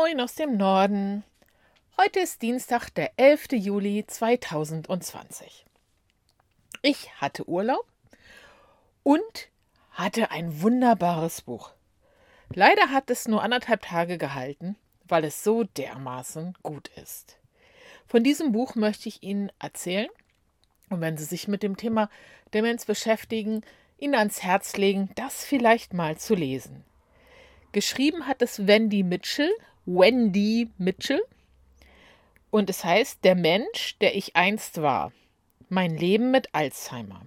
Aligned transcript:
Moin 0.00 0.20
aus 0.20 0.36
dem 0.36 0.56
Norden. 0.56 1.24
Heute 2.00 2.20
ist 2.20 2.42
Dienstag, 2.42 2.90
der 2.90 3.18
11. 3.18 3.48
Juli 3.50 4.04
2020. 4.06 5.66
Ich 6.82 7.10
hatte 7.20 7.48
Urlaub 7.48 7.84
und 9.02 9.48
hatte 9.90 10.30
ein 10.30 10.62
wunderbares 10.62 11.42
Buch. 11.42 11.72
Leider 12.54 12.90
hat 12.90 13.10
es 13.10 13.26
nur 13.26 13.42
anderthalb 13.42 13.82
Tage 13.82 14.18
gehalten, 14.18 14.76
weil 15.08 15.24
es 15.24 15.42
so 15.42 15.64
dermaßen 15.64 16.56
gut 16.62 16.86
ist. 16.94 17.36
Von 18.06 18.22
diesem 18.22 18.52
Buch 18.52 18.76
möchte 18.76 19.08
ich 19.08 19.24
Ihnen 19.24 19.50
erzählen 19.58 20.10
und 20.90 21.00
wenn 21.00 21.16
Sie 21.16 21.24
sich 21.24 21.48
mit 21.48 21.64
dem 21.64 21.76
Thema 21.76 22.08
Demenz 22.54 22.84
beschäftigen, 22.84 23.62
Ihnen 23.98 24.14
ans 24.14 24.44
Herz 24.44 24.76
legen, 24.76 25.10
das 25.16 25.44
vielleicht 25.44 25.92
mal 25.92 26.16
zu 26.16 26.36
lesen. 26.36 26.84
Geschrieben 27.72 28.28
hat 28.28 28.42
es 28.42 28.68
Wendy 28.68 29.02
Mitchell, 29.02 29.50
Wendy 29.90 30.70
Mitchell. 30.76 31.22
Und 32.50 32.68
es 32.68 32.84
heißt 32.84 33.24
Der 33.24 33.34
Mensch, 33.34 33.96
der 34.02 34.14
ich 34.14 34.36
einst 34.36 34.82
war. 34.82 35.12
Mein 35.70 35.96
Leben 35.96 36.30
mit 36.30 36.54
Alzheimer. 36.54 37.22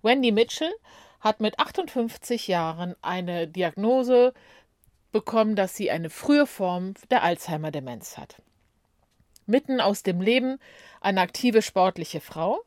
Wendy 0.00 0.30
Mitchell 0.30 0.72
hat 1.18 1.40
mit 1.40 1.58
58 1.58 2.46
Jahren 2.46 2.94
eine 3.02 3.48
Diagnose 3.48 4.32
bekommen, 5.10 5.56
dass 5.56 5.74
sie 5.74 5.90
eine 5.90 6.08
frühe 6.08 6.46
Form 6.46 6.94
der 7.10 7.24
Alzheimer-Demenz 7.24 8.16
hat. 8.16 8.40
Mitten 9.46 9.80
aus 9.80 10.04
dem 10.04 10.20
Leben 10.20 10.60
eine 11.00 11.20
aktive 11.20 11.62
sportliche 11.62 12.20
Frau. 12.20 12.62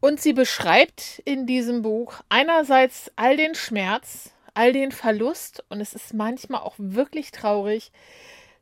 Und 0.00 0.22
sie 0.22 0.32
beschreibt 0.32 1.20
in 1.26 1.46
diesem 1.46 1.82
Buch 1.82 2.14
einerseits 2.30 3.12
all 3.14 3.36
den 3.36 3.54
Schmerz, 3.54 4.32
all 4.56 4.72
den 4.72 4.92
Verlust 4.92 5.64
und 5.68 5.80
es 5.80 5.94
ist 5.94 6.14
manchmal 6.14 6.62
auch 6.62 6.74
wirklich 6.78 7.30
traurig. 7.30 7.92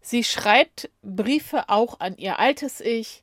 Sie 0.00 0.24
schreibt 0.24 0.90
Briefe 1.02 1.68
auch 1.68 2.00
an 2.00 2.16
ihr 2.16 2.38
altes 2.38 2.80
Ich. 2.80 3.22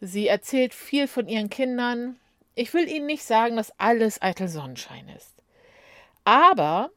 Sie 0.00 0.28
erzählt 0.28 0.74
viel 0.74 1.08
von 1.08 1.28
ihren 1.28 1.50
Kindern. 1.50 2.16
Ich 2.54 2.72
will 2.72 2.88
Ihnen 2.88 3.06
nicht 3.06 3.24
sagen, 3.24 3.56
dass 3.56 3.78
alles 3.78 4.22
eitel 4.22 4.48
Sonnenschein 4.48 5.08
ist. 5.08 5.34
Aber 6.24 6.90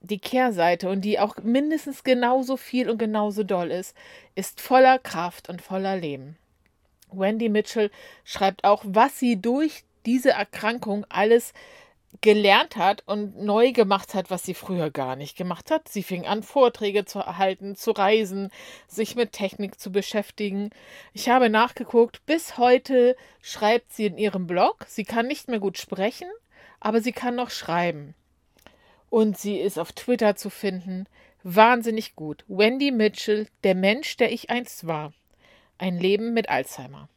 die 0.00 0.18
Kehrseite 0.18 0.88
und 0.88 1.02
die 1.02 1.18
auch 1.18 1.36
mindestens 1.42 2.04
genauso 2.04 2.56
viel 2.56 2.88
und 2.88 2.98
genauso 2.98 3.42
doll 3.42 3.70
ist, 3.70 3.94
ist 4.34 4.60
voller 4.60 4.98
Kraft 4.98 5.48
und 5.48 5.60
voller 5.60 5.96
Leben. 5.96 6.36
Wendy 7.12 7.48
Mitchell 7.48 7.90
schreibt 8.24 8.64
auch, 8.64 8.82
was 8.86 9.18
sie 9.18 9.40
durch 9.40 9.84
diese 10.06 10.30
Erkrankung 10.30 11.04
alles 11.08 11.52
gelernt 12.20 12.76
hat 12.76 13.02
und 13.06 13.40
neu 13.42 13.72
gemacht 13.72 14.14
hat, 14.14 14.30
was 14.30 14.44
sie 14.44 14.54
früher 14.54 14.90
gar 14.90 15.16
nicht 15.16 15.36
gemacht 15.36 15.70
hat. 15.70 15.88
Sie 15.88 16.02
fing 16.02 16.26
an, 16.26 16.42
Vorträge 16.42 17.04
zu 17.04 17.20
erhalten, 17.20 17.76
zu 17.76 17.92
reisen, 17.92 18.50
sich 18.88 19.16
mit 19.16 19.32
Technik 19.32 19.78
zu 19.80 19.92
beschäftigen. 19.92 20.70
Ich 21.12 21.28
habe 21.28 21.48
nachgeguckt, 21.48 22.24
bis 22.26 22.58
heute 22.58 23.16
schreibt 23.40 23.92
sie 23.92 24.06
in 24.06 24.18
ihrem 24.18 24.46
Blog. 24.46 24.84
Sie 24.88 25.04
kann 25.04 25.26
nicht 25.26 25.48
mehr 25.48 25.60
gut 25.60 25.78
sprechen, 25.78 26.28
aber 26.80 27.00
sie 27.00 27.12
kann 27.12 27.36
noch 27.36 27.50
schreiben. 27.50 28.14
Und 29.08 29.38
sie 29.38 29.58
ist 29.58 29.78
auf 29.78 29.92
Twitter 29.92 30.36
zu 30.36 30.50
finden. 30.50 31.06
Wahnsinnig 31.42 32.16
gut. 32.16 32.44
Wendy 32.48 32.90
Mitchell, 32.90 33.46
der 33.64 33.74
Mensch, 33.74 34.16
der 34.16 34.30
ich 34.32 34.50
einst 34.50 34.86
war. 34.86 35.12
Ein 35.78 35.98
Leben 35.98 36.34
mit 36.34 36.50
Alzheimer. 36.50 37.08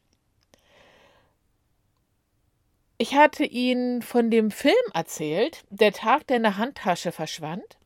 Ich 3.03 3.15
hatte 3.15 3.43
Ihnen 3.43 4.01
von 4.01 4.31
dem 4.31 4.49
Film 4.49 4.73
erzählt, 4.93 5.65
Der 5.69 5.91
Tag, 5.91 6.25
der 6.27 6.37
in 6.37 6.43
der 6.43 6.55
Handtasche 6.55 7.11
verschwand. 7.11 7.77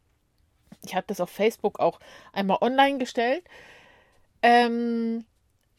Ich 0.86 0.94
habe 0.94 1.08
das 1.08 1.20
auf 1.20 1.32
Facebook 1.32 1.80
auch 1.80 2.00
einmal 2.34 2.60
online 2.62 3.00
gestellt 3.00 3.44
ähm, 4.44 5.26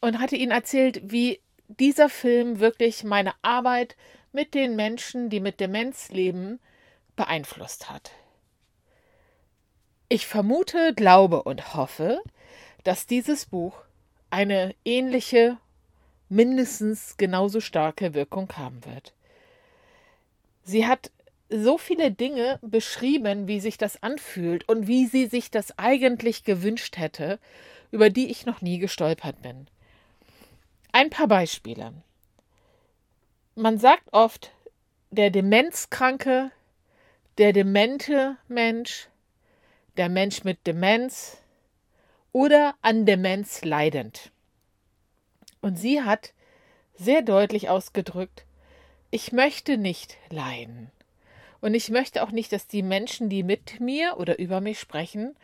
und 0.01 0.19
hatte 0.19 0.35
Ihnen 0.35 0.51
erzählt, 0.51 0.99
wie 1.05 1.39
dieser 1.69 2.09
Film 2.09 2.59
wirklich 2.59 3.05
meine 3.05 3.31
Arbeit 3.41 3.95
mit 4.33 4.53
den 4.53 4.75
Menschen, 4.75 5.29
die 5.29 5.39
mit 5.39 5.61
Demenz 5.61 6.09
leben, 6.09 6.59
beeinflusst 7.15 7.89
hat. 7.89 8.11
Ich 10.09 10.27
vermute, 10.27 10.93
glaube 10.93 11.43
und 11.43 11.75
hoffe, 11.75 12.21
dass 12.83 13.07
dieses 13.07 13.45
Buch 13.45 13.83
eine 14.31 14.75
ähnliche, 14.83 15.55
mindestens 16.27 17.15
genauso 17.15 17.61
starke 17.61 18.13
Wirkung 18.13 18.51
haben 18.57 18.83
wird. 18.83 19.13
Sie 20.69 20.85
hat 20.85 21.09
so 21.49 21.79
viele 21.79 22.11
Dinge 22.11 22.59
beschrieben, 22.61 23.47
wie 23.47 23.59
sich 23.59 23.79
das 23.79 24.03
anfühlt 24.03 24.69
und 24.69 24.85
wie 24.85 25.07
sie 25.07 25.25
sich 25.25 25.49
das 25.49 25.79
eigentlich 25.79 26.43
gewünscht 26.43 26.99
hätte, 26.99 27.39
über 27.89 28.11
die 28.11 28.29
ich 28.29 28.45
noch 28.45 28.61
nie 28.61 28.77
gestolpert 28.77 29.41
bin. 29.41 29.67
Ein 30.91 31.09
paar 31.09 31.27
Beispiele. 31.27 31.91
Man 33.55 33.79
sagt 33.79 34.03
oft, 34.11 34.51
der 35.09 35.31
Demenzkranke, 35.31 36.51
der 37.39 37.51
demente 37.51 38.37
Mensch, 38.47 39.09
der 39.97 40.07
Mensch 40.07 40.43
mit 40.43 40.67
Demenz 40.67 41.37
oder 42.31 42.75
an 42.83 43.07
Demenz 43.07 43.65
leidend. 43.65 44.31
Und 45.61 45.79
sie 45.79 46.03
hat 46.03 46.31
sehr 46.93 47.23
deutlich 47.23 47.69
ausgedrückt, 47.69 48.45
ich 49.11 49.31
möchte 49.31 49.77
nicht 49.77 50.17
leiden. 50.29 50.91
Und 51.61 51.73
ich 51.73 51.89
möchte 51.89 52.23
auch 52.23 52.31
nicht, 52.31 52.51
dass 52.51 52.67
die 52.67 52.83
Menschen, 52.83 53.29
die 53.29 53.43
mit 53.43 53.79
mir 53.79 54.17
oder 54.17 54.39
über 54.39 54.61
mich 54.61 54.79
sprechen, 54.79 55.35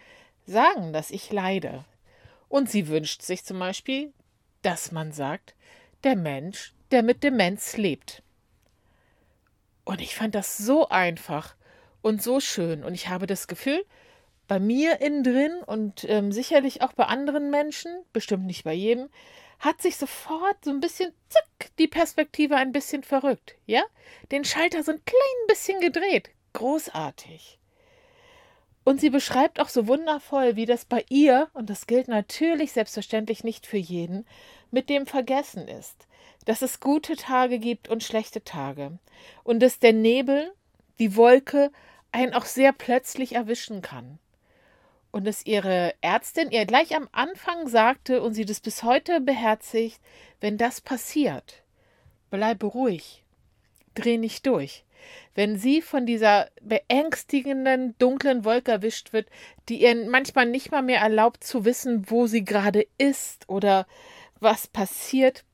sagen, 0.45 0.93
dass 0.93 1.11
ich 1.11 1.31
leide. 1.31 1.83
Und 2.47 2.69
sie 2.69 2.87
wünscht 2.87 3.21
sich 3.21 3.43
zum 3.43 3.59
Beispiel, 3.59 4.13
dass 4.61 4.91
man 4.91 5.11
sagt, 5.11 5.55
der 6.03 6.15
Mensch, 6.15 6.73
der 6.91 7.03
mit 7.03 7.23
Demenz 7.23 7.75
lebt. 7.77 8.21
Und 9.83 10.01
ich 10.01 10.15
fand 10.15 10.35
das 10.35 10.57
so 10.57 10.89
einfach 10.89 11.55
und 12.01 12.21
so 12.21 12.39
schön. 12.39 12.83
Und 12.83 12.93
ich 12.93 13.09
habe 13.09 13.27
das 13.27 13.47
Gefühl, 13.47 13.83
bei 14.47 14.59
mir 14.59 15.01
innen 15.01 15.23
drin 15.23 15.53
und 15.65 16.05
ähm, 16.07 16.31
sicherlich 16.31 16.81
auch 16.81 16.93
bei 16.93 17.05
anderen 17.05 17.49
Menschen, 17.49 17.91
bestimmt 18.13 18.45
nicht 18.45 18.63
bei 18.63 18.73
jedem, 18.73 19.09
hat 19.59 19.81
sich 19.81 19.97
sofort 19.97 20.63
so 20.63 20.71
ein 20.71 20.79
bisschen, 20.79 21.13
zack, 21.29 21.71
die 21.77 21.87
Perspektive 21.87 22.55
ein 22.55 22.71
bisschen 22.71 23.03
verrückt, 23.03 23.55
ja? 23.65 23.83
Den 24.31 24.45
Schalter 24.45 24.83
so 24.83 24.91
ein 24.91 25.03
klein 25.05 25.47
bisschen 25.47 25.79
gedreht. 25.79 26.29
Großartig. 26.53 27.59
Und 28.83 29.01
sie 29.01 29.09
beschreibt 29.09 29.59
auch 29.59 29.69
so 29.69 29.87
wundervoll, 29.87 30.55
wie 30.55 30.65
das 30.65 30.85
bei 30.85 31.03
ihr, 31.09 31.49
und 31.53 31.69
das 31.69 31.87
gilt 31.87 32.07
natürlich 32.07 32.71
selbstverständlich 32.71 33.43
nicht 33.43 33.65
für 33.65 33.77
jeden, 33.77 34.27
mit 34.69 34.89
dem 34.89 35.07
Vergessen 35.07 35.67
ist, 35.67 36.07
dass 36.45 36.61
es 36.61 36.79
gute 36.79 37.15
Tage 37.15 37.57
gibt 37.57 37.87
und 37.89 38.03
schlechte 38.03 38.43
Tage, 38.43 38.99
und 39.43 39.59
dass 39.61 39.79
der 39.79 39.93
Nebel, 39.93 40.53
die 40.99 41.15
Wolke, 41.15 41.71
einen 42.11 42.33
auch 42.33 42.45
sehr 42.45 42.71
plötzlich 42.73 43.33
erwischen 43.33 43.81
kann 43.81 44.19
und 45.15 45.23
dass 45.23 45.45
ihre 45.45 45.93
Ärztin 46.01 46.51
ihr 46.51 46.65
gleich 46.65 46.93
am 46.93 47.07
Anfang 47.13 47.69
sagte 47.69 48.21
und 48.21 48.33
sie 48.33 48.43
das 48.43 48.59
bis 48.59 48.83
heute 48.83 49.21
beherzigt, 49.21 50.01
wenn 50.41 50.57
das 50.57 50.81
passiert, 50.81 51.63
bleibe 52.29 52.65
ruhig, 52.65 53.23
dreh 53.93 54.17
nicht 54.17 54.45
durch. 54.45 54.83
Wenn 55.33 55.57
sie 55.57 55.81
von 55.81 56.05
dieser 56.05 56.49
beängstigenden 56.61 57.97
dunklen 57.97 58.43
Wolke 58.43 58.73
erwischt 58.73 59.13
wird, 59.13 59.29
die 59.69 59.83
ihr 59.83 59.95
manchmal 60.09 60.47
nicht 60.47 60.69
mal 60.69 60.81
mehr 60.81 60.99
erlaubt 60.99 61.45
zu 61.45 61.63
wissen, 61.63 62.09
wo 62.09 62.27
sie 62.27 62.43
gerade 62.43 62.85
ist 62.97 63.47
oder 63.47 63.87
was 64.41 64.67
passiert, 64.67 65.45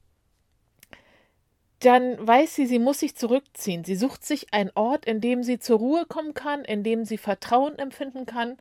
dann 1.81 2.17
weiß 2.25 2.55
sie, 2.55 2.65
sie 2.65 2.79
muss 2.79 3.01
sich 3.01 3.15
zurückziehen. 3.15 3.83
Sie 3.83 3.95
sucht 3.95 4.25
sich 4.25 4.55
einen 4.55 4.71
Ort, 4.73 5.05
in 5.05 5.21
dem 5.21 5.43
sie 5.43 5.59
zur 5.59 5.77
Ruhe 5.77 6.07
kommen 6.07 6.33
kann, 6.33 6.65
in 6.65 6.81
dem 6.81 7.05
sie 7.05 7.19
Vertrauen 7.19 7.77
empfinden 7.77 8.25
kann 8.25 8.57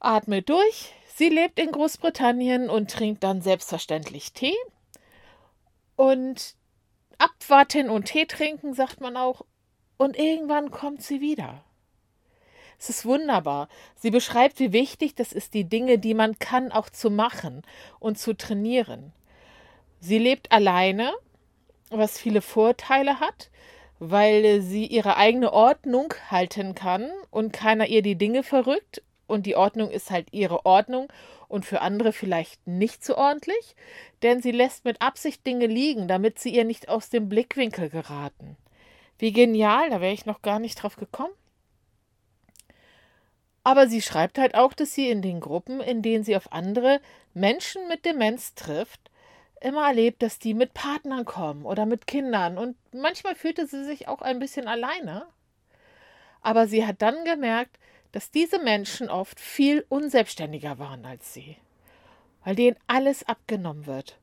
Atme 0.00 0.42
durch. 0.42 0.92
Sie 1.14 1.28
lebt 1.28 1.58
in 1.58 1.72
Großbritannien 1.72 2.70
und 2.70 2.90
trinkt 2.90 3.24
dann 3.24 3.42
selbstverständlich 3.42 4.32
Tee. 4.32 4.54
Und 5.96 6.54
abwarten 7.18 7.90
und 7.90 8.04
Tee 8.04 8.26
trinken, 8.26 8.74
sagt 8.74 9.00
man 9.00 9.16
auch. 9.16 9.44
Und 9.96 10.16
irgendwann 10.16 10.70
kommt 10.70 11.02
sie 11.02 11.20
wieder. 11.20 11.64
Es 12.78 12.88
ist 12.88 13.04
wunderbar. 13.04 13.68
Sie 13.96 14.10
beschreibt, 14.10 14.60
wie 14.60 14.72
wichtig 14.72 15.16
das 15.16 15.32
ist, 15.32 15.54
die 15.54 15.64
Dinge, 15.64 15.98
die 15.98 16.14
man 16.14 16.38
kann, 16.38 16.70
auch 16.70 16.88
zu 16.88 17.10
machen 17.10 17.62
und 17.98 18.18
zu 18.18 18.36
trainieren. 18.36 19.12
Sie 20.00 20.18
lebt 20.18 20.52
alleine, 20.52 21.12
was 21.90 22.18
viele 22.18 22.40
Vorteile 22.40 23.18
hat, 23.18 23.50
weil 23.98 24.60
sie 24.60 24.86
ihre 24.86 25.16
eigene 25.16 25.52
Ordnung 25.52 26.14
halten 26.30 26.76
kann 26.76 27.10
und 27.30 27.52
keiner 27.52 27.88
ihr 27.88 28.02
die 28.02 28.14
Dinge 28.14 28.44
verrückt 28.44 29.02
und 29.28 29.46
die 29.46 29.54
Ordnung 29.54 29.90
ist 29.90 30.10
halt 30.10 30.32
ihre 30.32 30.66
Ordnung 30.66 31.12
und 31.46 31.64
für 31.64 31.80
andere 31.80 32.12
vielleicht 32.12 32.66
nicht 32.66 33.04
so 33.04 33.16
ordentlich, 33.16 33.76
denn 34.22 34.42
sie 34.42 34.50
lässt 34.50 34.84
mit 34.84 35.00
Absicht 35.00 35.46
Dinge 35.46 35.66
liegen, 35.66 36.08
damit 36.08 36.40
sie 36.40 36.50
ihr 36.50 36.64
nicht 36.64 36.88
aus 36.88 37.10
dem 37.10 37.28
Blickwinkel 37.28 37.90
geraten. 37.90 38.56
Wie 39.18 39.32
genial, 39.32 39.90
da 39.90 40.00
wäre 40.00 40.12
ich 40.12 40.26
noch 40.26 40.42
gar 40.42 40.58
nicht 40.58 40.82
drauf 40.82 40.96
gekommen. 40.96 41.32
Aber 43.64 43.86
sie 43.86 44.00
schreibt 44.00 44.38
halt 44.38 44.54
auch, 44.54 44.72
dass 44.72 44.94
sie 44.94 45.10
in 45.10 45.20
den 45.20 45.40
Gruppen, 45.40 45.80
in 45.80 46.00
denen 46.00 46.24
sie 46.24 46.36
auf 46.36 46.52
andere 46.52 47.00
Menschen 47.34 47.86
mit 47.88 48.04
Demenz 48.04 48.54
trifft, 48.54 49.10
immer 49.60 49.88
erlebt, 49.88 50.22
dass 50.22 50.38
die 50.38 50.54
mit 50.54 50.72
Partnern 50.72 51.24
kommen 51.24 51.66
oder 51.66 51.84
mit 51.84 52.06
Kindern. 52.06 52.56
Und 52.56 52.76
manchmal 52.92 53.34
fühlte 53.34 53.66
sie 53.66 53.84
sich 53.84 54.08
auch 54.08 54.22
ein 54.22 54.38
bisschen 54.38 54.68
alleine. 54.68 55.26
Aber 56.40 56.66
sie 56.66 56.86
hat 56.86 57.02
dann 57.02 57.24
gemerkt, 57.24 57.78
dass 58.12 58.30
diese 58.30 58.58
Menschen 58.58 59.10
oft 59.10 59.40
viel 59.40 59.84
unselbstständiger 59.88 60.78
waren 60.78 61.04
als 61.04 61.34
sie, 61.34 61.56
weil 62.44 62.56
denen 62.56 62.76
alles 62.86 63.24
abgenommen 63.24 63.86
wird. 63.86 64.18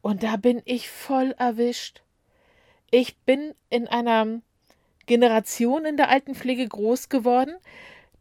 Und 0.00 0.22
da 0.22 0.36
bin 0.36 0.62
ich 0.64 0.88
voll 0.88 1.34
erwischt. 1.38 2.02
Ich 2.90 3.16
bin 3.18 3.54
in 3.70 3.88
einer 3.88 4.40
Generation 5.06 5.84
in 5.84 5.96
der 5.96 6.10
Altenpflege 6.10 6.68
groß 6.68 7.08
geworden, 7.08 7.56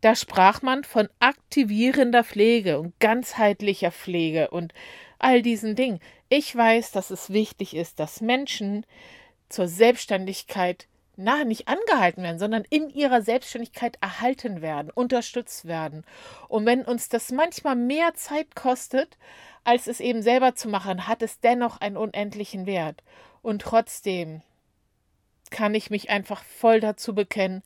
da 0.01 0.15
sprach 0.15 0.61
man 0.61 0.83
von 0.83 1.09
aktivierender 1.19 2.23
Pflege 2.23 2.79
und 2.79 2.99
ganzheitlicher 2.99 3.91
Pflege 3.91 4.49
und 4.49 4.73
all 5.19 5.41
diesen 5.41 5.75
Dingen. 5.75 5.99
Ich 6.29 6.55
weiß, 6.55 6.91
dass 6.91 7.09
es 7.09 7.31
wichtig 7.31 7.75
ist, 7.75 7.99
dass 7.99 8.21
Menschen 8.21 8.85
zur 9.49 9.67
Selbstständigkeit 9.67 10.87
na, 11.17 11.43
nicht 11.43 11.67
angehalten 11.67 12.23
werden, 12.23 12.39
sondern 12.39 12.63
in 12.69 12.89
ihrer 12.89 13.21
Selbstständigkeit 13.21 13.97
erhalten 14.01 14.61
werden, 14.61 14.91
unterstützt 14.91 15.65
werden. 15.65 16.05
Und 16.47 16.65
wenn 16.65 16.83
uns 16.83 17.09
das 17.09 17.31
manchmal 17.31 17.75
mehr 17.75 18.13
Zeit 18.13 18.55
kostet, 18.55 19.17
als 19.63 19.87
es 19.87 19.99
eben 19.99 20.21
selber 20.21 20.55
zu 20.55 20.69
machen, 20.69 21.07
hat 21.07 21.23
es 21.23 21.39
dennoch 21.39 21.81
einen 21.81 21.97
unendlichen 21.97 22.67
Wert. 22.67 23.03
Und 23.41 23.63
trotzdem 23.63 24.41
kann 25.49 25.73
ich 25.73 25.89
mich 25.89 26.09
einfach 26.09 26.43
voll 26.43 26.79
dazu 26.79 27.15
bekennen, 27.15 27.63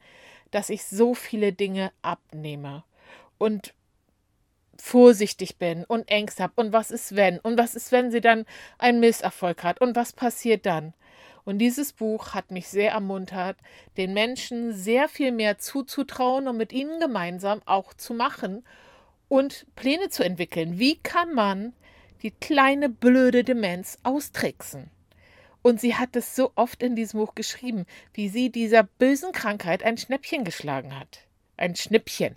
dass 0.52 0.70
ich 0.70 0.86
so 0.86 1.14
viele 1.14 1.52
Dinge 1.52 1.92
abnehme 2.02 2.84
und 3.38 3.74
vorsichtig 4.78 5.58
bin 5.58 5.84
und 5.84 6.10
Ängste 6.10 6.44
habe 6.44 6.54
und 6.56 6.74
was 6.74 6.90
ist 6.90 7.16
wenn 7.16 7.38
und 7.40 7.58
was 7.58 7.76
ist 7.76 7.92
wenn 7.92 8.12
sie 8.12 8.22
dann 8.22 8.46
einen 8.80 9.00
Misserfolg 9.00 9.64
hat 9.64 9.80
und 9.80 9.96
was 9.96 10.12
passiert 10.12 10.66
dann 10.66 10.94
und 11.46 11.60
dieses 11.60 11.94
Buch 11.94 12.34
hat 12.34 12.52
mich 12.52 12.68
sehr 12.68 12.92
ermuntert, 12.92 13.58
den 13.98 14.14
Menschen 14.14 14.74
sehr 14.74 15.10
viel 15.10 15.32
mehr 15.32 15.58
zuzutrauen 15.58 16.48
und 16.48 16.58
mit 16.58 16.74
ihnen 16.74 17.00
gemeinsam 17.00 17.62
auch 17.66 17.94
zu 17.94 18.14
machen 18.14 18.64
und 19.28 19.66
Pläne 19.76 20.10
zu 20.10 20.24
entwickeln. 20.24 20.78
Wie 20.78 20.98
kann 20.98 21.34
man 21.34 21.74
die 22.22 22.32
kleine 22.32 22.90
blöde 22.90 23.44
Demenz 23.44 23.98
austricksen? 24.04 24.90
Und 25.62 25.80
sie 25.80 25.96
hat 25.96 26.16
es 26.16 26.36
so 26.36 26.52
oft 26.56 26.82
in 26.82 26.96
diesem 26.96 27.20
Buch 27.20 27.36
geschrieben, 27.36 27.86
wie 28.14 28.30
sie 28.30 28.50
dieser 28.50 28.84
bösen 28.84 29.32
Krankheit 29.32 29.84
ein 29.84 29.98
Schnäppchen 29.98 30.44
geschlagen 30.44 31.00
hat. 31.00 31.20
Ein 31.58 31.76
Schnippchen. 31.76 32.36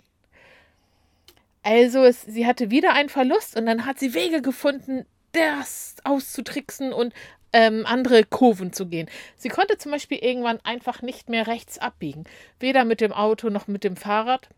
Also 1.63 2.03
es, 2.03 2.21
sie 2.21 2.45
hatte 2.45 2.69
wieder 2.69 2.93
einen 2.93 3.09
Verlust 3.09 3.57
und 3.57 3.65
dann 3.65 3.85
hat 3.85 3.99
sie 3.99 4.13
Wege 4.13 4.43
gefunden, 4.43 5.05
das 5.31 5.95
auszutricksen 6.03 6.93
und 6.93 7.13
ähm, 7.55 7.85
andere 7.85 8.25
Kurven 8.25 8.73
zu 8.73 8.85
gehen. 8.85 9.09
Sie 9.37 9.47
konnte 9.47 9.77
zum 9.77 9.93
Beispiel 9.93 10.17
irgendwann 10.17 10.59
einfach 10.65 11.01
nicht 11.01 11.29
mehr 11.29 11.47
rechts 11.47 11.77
abbiegen, 11.77 12.25
weder 12.59 12.83
mit 12.83 12.99
dem 12.99 13.13
Auto 13.13 13.49
noch 13.49 13.67
mit 13.67 13.85
dem 13.85 13.95
Fahrrad. 13.95 14.49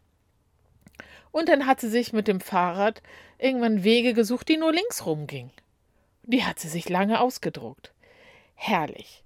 Und 1.31 1.47
dann 1.47 1.67
hat 1.67 1.79
sie 1.79 1.89
sich 1.89 2.11
mit 2.11 2.27
dem 2.27 2.41
Fahrrad 2.41 3.03
irgendwann 3.37 3.83
Wege 3.83 4.15
gesucht, 4.15 4.49
die 4.49 4.57
nur 4.57 4.73
links 4.73 5.05
rumgingen. 5.05 5.51
Die 6.23 6.43
hat 6.43 6.57
sie 6.57 6.69
sich 6.69 6.89
lange 6.89 7.21
ausgedruckt. 7.21 7.93
Herrlich. 8.55 9.23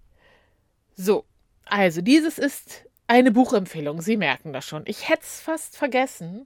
So, 0.98 1.24
also 1.64 2.02
dieses 2.02 2.40
ist 2.40 2.84
eine 3.08 3.32
Buchempfehlung. 3.32 4.02
Sie 4.02 4.18
merken 4.18 4.52
das 4.52 4.66
schon. 4.66 4.84
Ich 4.86 5.08
hätte 5.08 5.24
es 5.24 5.40
fast 5.40 5.78
vergessen. 5.78 6.46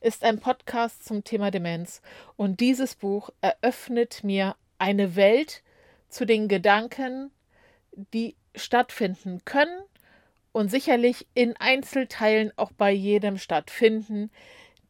Ist 0.00 0.24
ein 0.24 0.40
Podcast 0.40 1.04
zum 1.04 1.22
Thema 1.22 1.52
Demenz. 1.52 2.02
Und 2.34 2.58
dieses 2.58 2.96
Buch 2.96 3.30
eröffnet 3.40 4.24
mir 4.24 4.56
eine 4.78 5.14
Welt, 5.14 5.62
zu 6.14 6.24
den 6.24 6.46
Gedanken, 6.46 7.32
die 7.92 8.36
stattfinden 8.54 9.44
können 9.44 9.82
und 10.52 10.70
sicherlich 10.70 11.26
in 11.34 11.56
Einzelteilen 11.56 12.52
auch 12.56 12.70
bei 12.70 12.92
jedem 12.92 13.36
stattfinden, 13.36 14.30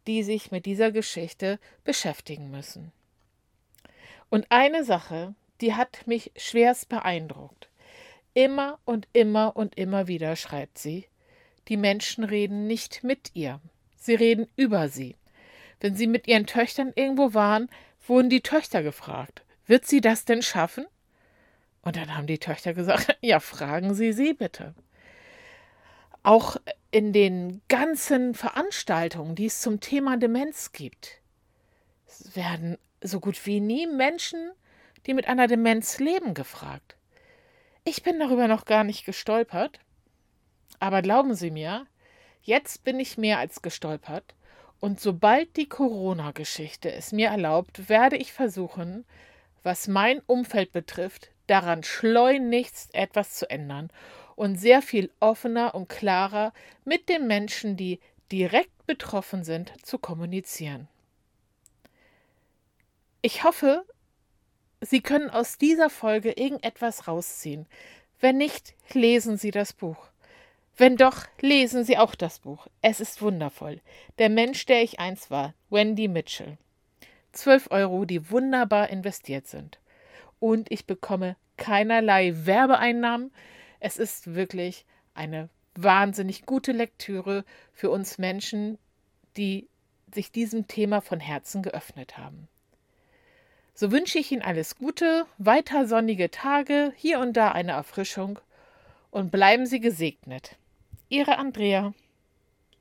die 0.06 0.22
sich 0.22 0.50
mit 0.50 0.66
dieser 0.66 0.92
Geschichte 0.92 1.58
beschäftigen 1.82 2.50
müssen. 2.50 2.92
Und 4.28 4.46
eine 4.50 4.84
Sache, 4.84 5.34
die 5.62 5.74
hat 5.74 6.06
mich 6.06 6.30
schwerst 6.36 6.90
beeindruckt. 6.90 7.70
Immer 8.34 8.78
und 8.84 9.08
immer 9.14 9.56
und 9.56 9.78
immer 9.78 10.08
wieder 10.08 10.36
schreibt 10.36 10.76
sie, 10.76 11.06
die 11.68 11.78
Menschen 11.78 12.24
reden 12.24 12.66
nicht 12.66 13.02
mit 13.02 13.30
ihr, 13.32 13.60
sie 13.96 14.14
reden 14.14 14.46
über 14.56 14.88
sie. 14.88 15.16
Wenn 15.80 15.94
sie 15.94 16.06
mit 16.06 16.26
ihren 16.26 16.46
Töchtern 16.46 16.92
irgendwo 16.94 17.32
waren, 17.32 17.70
wurden 18.06 18.28
die 18.28 18.42
Töchter 18.42 18.82
gefragt, 18.82 19.42
wird 19.66 19.86
sie 19.86 20.02
das 20.02 20.26
denn 20.26 20.42
schaffen? 20.42 20.84
Und 21.84 21.96
dann 21.96 22.16
haben 22.16 22.26
die 22.26 22.38
Töchter 22.38 22.72
gesagt, 22.72 23.16
ja, 23.20 23.40
fragen 23.40 23.94
Sie 23.94 24.12
sie 24.12 24.32
bitte. 24.32 24.74
Auch 26.22 26.56
in 26.90 27.12
den 27.12 27.60
ganzen 27.68 28.34
Veranstaltungen, 28.34 29.34
die 29.34 29.46
es 29.46 29.60
zum 29.60 29.80
Thema 29.80 30.16
Demenz 30.16 30.72
gibt, 30.72 31.20
werden 32.32 32.78
so 33.02 33.20
gut 33.20 33.44
wie 33.44 33.60
nie 33.60 33.86
Menschen, 33.86 34.52
die 35.06 35.12
mit 35.12 35.28
einer 35.28 35.46
Demenz 35.46 35.98
leben, 35.98 36.32
gefragt. 36.32 36.96
Ich 37.84 38.02
bin 38.02 38.18
darüber 38.18 38.48
noch 38.48 38.64
gar 38.64 38.84
nicht 38.84 39.04
gestolpert, 39.04 39.78
aber 40.80 41.02
glauben 41.02 41.34
Sie 41.34 41.50
mir, 41.50 41.86
jetzt 42.40 42.84
bin 42.84 42.98
ich 42.98 43.18
mehr 43.18 43.38
als 43.38 43.60
gestolpert, 43.60 44.34
und 44.80 45.00
sobald 45.00 45.56
die 45.56 45.68
Corona-Geschichte 45.68 46.92
es 46.92 47.12
mir 47.12 47.28
erlaubt, 47.28 47.88
werde 47.88 48.16
ich 48.16 48.32
versuchen, 48.32 49.04
was 49.62 49.88
mein 49.88 50.20
Umfeld 50.26 50.72
betrifft, 50.72 51.33
daran 51.46 51.82
schleunigst 51.82 52.94
etwas 52.94 53.34
zu 53.34 53.48
ändern 53.48 53.90
und 54.36 54.56
sehr 54.56 54.82
viel 54.82 55.10
offener 55.20 55.74
und 55.74 55.88
klarer 55.88 56.52
mit 56.84 57.08
den 57.08 57.26
Menschen, 57.26 57.76
die 57.76 58.00
direkt 58.32 58.86
betroffen 58.86 59.44
sind, 59.44 59.72
zu 59.84 59.98
kommunizieren. 59.98 60.88
Ich 63.22 63.44
hoffe, 63.44 63.84
Sie 64.80 65.00
können 65.00 65.30
aus 65.30 65.56
dieser 65.56 65.88
Folge 65.88 66.32
irgendetwas 66.32 67.08
rausziehen. 67.08 67.66
Wenn 68.20 68.36
nicht, 68.36 68.74
lesen 68.92 69.38
Sie 69.38 69.50
das 69.50 69.72
Buch. 69.72 70.08
Wenn 70.76 70.96
doch, 70.96 71.24
lesen 71.40 71.84
Sie 71.84 71.96
auch 71.96 72.14
das 72.14 72.40
Buch. 72.40 72.66
Es 72.82 73.00
ist 73.00 73.22
wundervoll. 73.22 73.80
Der 74.18 74.28
Mensch, 74.28 74.66
der 74.66 74.82
ich 74.82 75.00
einst 75.00 75.30
war, 75.30 75.54
Wendy 75.70 76.08
Mitchell. 76.08 76.58
Zwölf 77.32 77.70
Euro, 77.70 78.04
die 78.04 78.30
wunderbar 78.30 78.90
investiert 78.90 79.46
sind 79.46 79.78
und 80.44 80.70
ich 80.70 80.84
bekomme 80.84 81.36
keinerlei 81.56 82.34
Werbeeinnahmen. 82.44 83.32
Es 83.80 83.96
ist 83.96 84.34
wirklich 84.34 84.84
eine 85.14 85.48
wahnsinnig 85.74 86.44
gute 86.44 86.72
Lektüre 86.72 87.46
für 87.72 87.88
uns 87.88 88.18
Menschen, 88.18 88.76
die 89.38 89.70
sich 90.12 90.32
diesem 90.32 90.68
Thema 90.68 91.00
von 91.00 91.18
Herzen 91.18 91.62
geöffnet 91.62 92.18
haben. 92.18 92.46
So 93.72 93.90
wünsche 93.90 94.18
ich 94.18 94.32
Ihnen 94.32 94.42
alles 94.42 94.76
Gute, 94.76 95.24
weiter 95.38 95.86
sonnige 95.86 96.30
Tage, 96.30 96.92
hier 96.94 97.20
und 97.20 97.38
da 97.38 97.52
eine 97.52 97.72
Erfrischung 97.72 98.38
und 99.10 99.32
bleiben 99.32 99.64
Sie 99.64 99.80
gesegnet. 99.80 100.56
Ihre 101.08 101.38
Andrea. 101.38 101.94